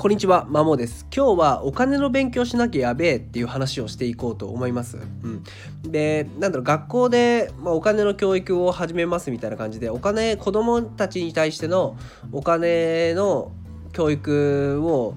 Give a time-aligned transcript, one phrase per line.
[0.00, 1.06] こんにちは、まもです。
[1.14, 4.96] 今日はお金の勉強しなきゃやべえっていう話をしていこうと思います。
[4.96, 5.42] うん、
[5.82, 11.98] で、なんだろう、学校で、まあ、お金の教育を始めますみたいな感じで、お金、子供たちに対しての
[12.32, 13.52] お金の
[13.92, 15.16] 教育を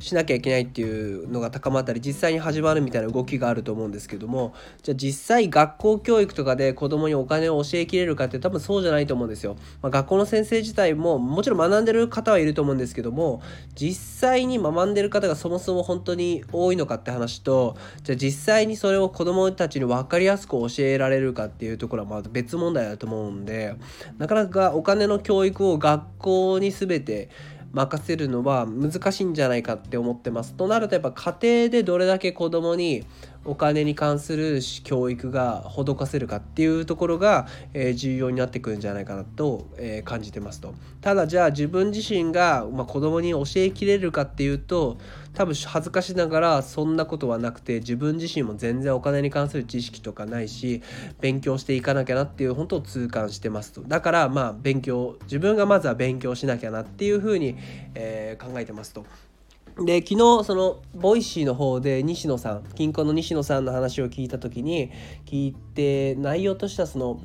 [0.00, 9.56] しなきゃいけないっていうのが高まったり実際に始まるみたいな動きがあると思うんですけどもじゃあ実際学校教育とかで子供にお金を教えきれるかって多分そうじゃないと思うんですよ。
[9.82, 13.42] まあ、学校の先生自体ももちろん学んでる方はいると思うんですけども
[13.74, 23.74] 実際に学んでる方がそもそも本当に多いのかって話とじゃあ実際にそれを子供たちに分かりやすく教えられるかっていうところはまた別問題だと思うんで
[24.18, 27.28] なかなかお金の教育を学校に全て
[27.72, 30.54] 任せるのは難しいんじゃないかって思ってます。
[30.54, 33.04] となるとやっぱ家庭でどれだけ子供に
[33.44, 40.74] お金に関する教育が施せるかっていうところが、え、重要になってくるんじゃないかなと、え、感じてますと。
[41.00, 44.98] ただじゃあ自分自身が、まあ、子供に教えきれるかっていうと
[45.32, 50.82] 多分恥ずかしながらそんなことはなくて自分自身も全然お金に関する知識とかないし
[51.20, 53.82] 勉強していかなきゃなっていう本当を痛感してますと。
[53.82, 57.56] だからまあ勉強自分がまずは勉強しなきゃなっていうふうに、
[57.94, 59.06] え、考えてますと。
[59.84, 64.90] で昨日その Voicy の方で西野さんキンコンの西野さんの話を聞いた時に
[65.24, 67.20] 聞いて内容としてはその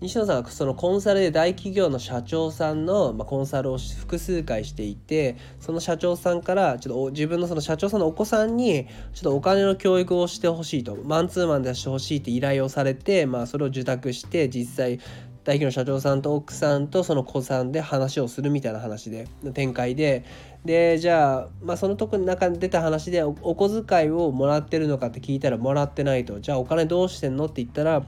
[0.00, 15.00] 西野さんがそのコンサルで大企業の社長さんの、コンサルを複数回していてその社長さんからちょっと自分のその社長さんのお子さんにちょっとお金の教育をしてほしいとマンツーマンでしてほしいって依頼をされて、まあ、それを受託して実際
[15.46, 20.24] 大企業の社長さんと奥さんとその子さんで話をするみたいな話で展開で。
[20.64, 26.40] でじゃあ、まあ、そのとこの中に出た話でお小遣いをもらってるのかって聞いたらもらってないと。
[26.40, 28.02] じゃあお金どうしてんのって言ったら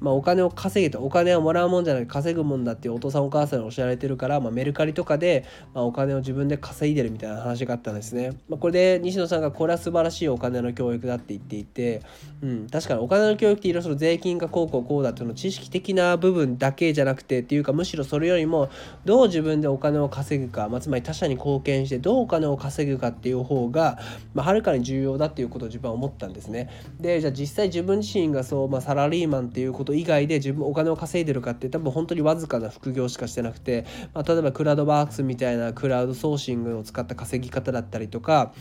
[0.00, 8.32] まあ、お金を稼げとお金をもらうもんじゃなくて稼ぐもんだっていうお父さんお母さんにおっしゃられてるから、まあ、メルカリとかで、まあ、お金を自分で稼いでるみたいな話があったんですね。
[8.48, 12.02] まあ、これで西野さんがこれは素晴らしいお金の教育だって言っていて、
[12.42, 18.68] うん、確かにお金の教育っていろいろ税金がこうこうこうだっていうの知識的な部分だけじゃなくてっていうかむしろそれよりも
[19.04, 23.98] どう自分でお金を稼ぐか、まあ、つまり他者に貢献してどうお金を稼ぐかっていう方が、
[24.34, 26.70] まあ、はるかに重要だっていうことを自分は思ったんですね。
[27.00, 38.52] でじゃあ実際自分自身がそう、まあ、サラリーマンっていうことと以外で自分お金を稼いでるかって多分本当にわずかな副業しかしてなくて、まあ、例えばクラウドワークスみたいなクラウドソーシングを使った稼ぎ方だったりとか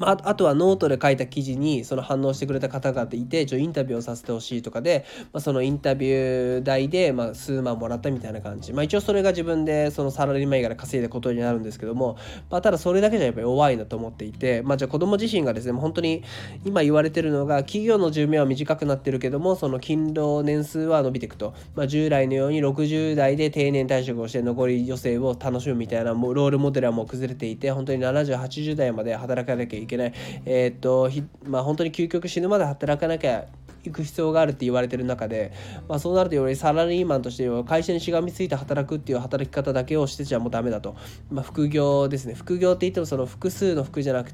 [0.00, 12.16] あ、あとはノートで書いた記事にその反応してくれた方々いてちょインタビューをさせてほしいとかで、まあ、そのインタビュー代で、まあ、数万もらったみたいな感じ、まあ、一応それが自分でそのサラリーマンから稼いだことになるんですけども、
[12.50, 16.22] まあ、ただそれだけじゃやっぱり弱いなと思っていて、まあ、じゃあ子供自身がですね本当に
[16.64, 30.12] 今言われてるのが企業の寿命は短くなってるけどもその勤労年数は伸びていくと、まあ、従来のように60代で定年退職をして残り余生を楽しむみたいなもうロールモデルはもう崩れていて本当に7080代まで働かなきゃいけない、
[30.44, 31.10] えー、っと
[31.44, 33.46] まあ本当に究極死ぬまで働かなきゃ
[33.84, 35.52] 行く必要があるって言われてる中で、
[35.88, 40.94] まあ、そうなるとよりサラリーマンとして会社にしがみついて働くっていう働き方だけをしてちゃもうダメだと、
[41.30, 42.34] まあ、副業ですね。
[42.34, 44.32] 副業って言ってもその複数の副じゃなく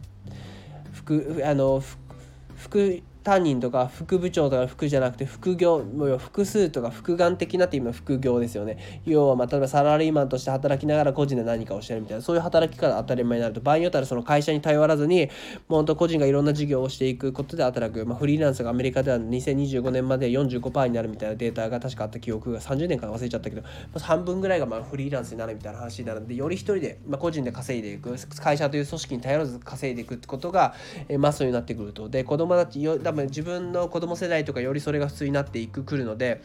[0.92, 1.82] 副あの
[2.56, 5.84] 副担任とか副部長とか副じゃなくて副業
[6.18, 9.02] 複数とか副願的なっていうのは副業ですよね。
[9.04, 15.28] 要はまあ例えばサラリーマンとして働きながら個人で何かをしてるみたいなそういう働き方当たり前になると場合によったらその会社に頼らずに
[15.68, 30.74] もうと個人がいろんな事業をしていくことで働く、まあ、フリーランスがアメリカでは2025年まで45%になるみたいなデータが確かあった記憶が30年間忘れちゃったけど、まあ、半分ぐらいがまあフリーランスになるみたいな話になるんでより一人で、まあ、個人で稼いでいく会社という組織に頼らず稼いでいくってことが、
[31.08, 32.08] えー、マストになってくると。
[32.08, 36.42] で子供たちよ多分自分の子供世代とかよりそれが普通になっていくくるので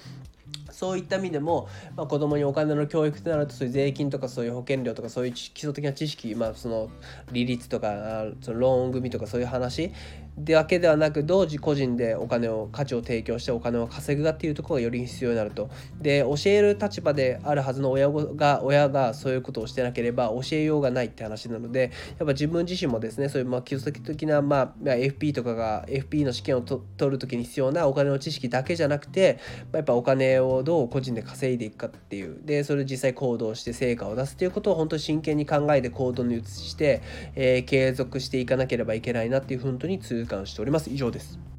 [0.72, 6.90] そういった意味でも、まあ、子供にお金の教育となるとそういう税金とかそういう保険料とかそういう基礎的な知識、まあ、その
[7.32, 9.92] 利率とかそのローン組とかそういう話
[10.40, 15.70] だけではなく同時個人でお金を価値を提供してお金を稼ぐかっていうところがより必要になると。
[16.02, 26.82] で教える立場であるはずの親が親がそういうことをしてなければ教えようがないって話なのでやっぱ自分自身もですねそういうまあ基礎的な、まあ、FP とかが FP の試験を取
[27.12, 32.40] る時に必要なお金の知識だけじゃなくて、まあ、やっぱお金をどう個人で稼いでいくかっていう。
[32.44, 37.02] でそれ実際行動して成果を出すっていうことを本当に真剣に考えて行動に移して、
[37.36, 40.90] えー、継続していかなければいけないなっていうふうに痛感しております。
[40.90, 41.53] 以上です。